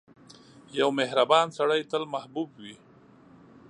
[0.79, 2.75] •یو مهربان سړی تل محبوب وي.